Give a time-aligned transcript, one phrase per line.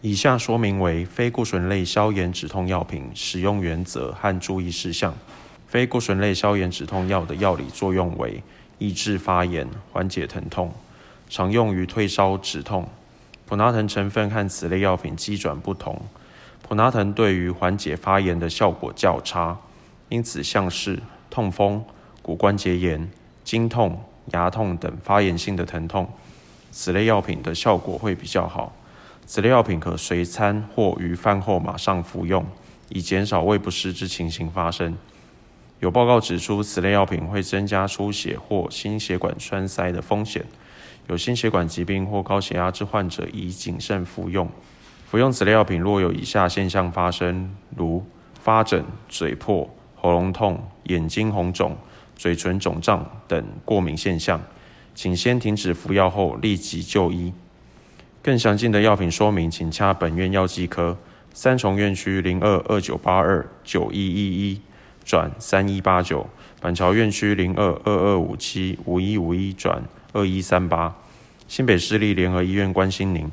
[0.00, 5.12] 以下说明为非固醇类消炎止痛药品使用原则和注意事项。
[5.66, 8.40] 非固醇类消炎止痛药的药理作用为
[8.78, 10.72] 抑制发炎、缓解疼痛，
[11.28, 12.88] 常用于退烧止痛。
[13.44, 16.00] 普拿疼成分和此类药品机转不同，
[16.62, 19.58] 普拿疼对于缓解发炎的效果较差，
[20.10, 21.84] 因此像是痛风、
[22.22, 23.10] 骨关节炎、
[23.42, 24.00] 经痛、
[24.32, 26.08] 牙痛等发炎性的疼痛，
[26.70, 28.72] 此类药品的效果会比较好。
[29.30, 32.46] 此类药品可随餐或于饭后马上服用，
[32.88, 34.96] 以减少胃不适之情形发生。
[35.80, 40.46] 有报告指出，此类药品会增加出血或心血管栓塞的风险。
[41.08, 44.48] 有心血管疾病或高血压之患者宜谨慎服用。
[45.04, 48.02] 服用此类药品若有以下现象发生，如
[48.40, 51.76] 发疹、嘴破、喉咙痛、眼睛红肿、
[52.16, 54.40] 嘴唇肿胀等过敏现象，
[54.94, 57.34] 请先停止服药后立即就医。
[58.22, 60.98] 更详尽的药品说明，请洽本院药剂科
[61.32, 64.60] 三重院区零二二九八二九一一一
[65.02, 66.28] 转三一八九，
[66.60, 70.94] 板桥院区零二二二五七五一五一转二一三八，
[71.46, 73.26] 新北市立联合医院关心您。